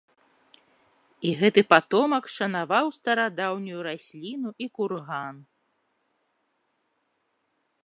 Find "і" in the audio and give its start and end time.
1.27-1.33, 4.67-4.71